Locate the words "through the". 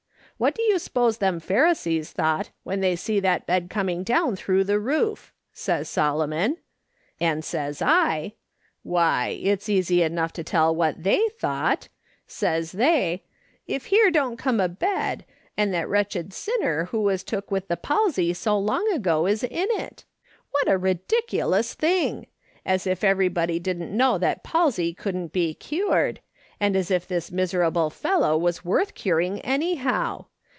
4.35-4.79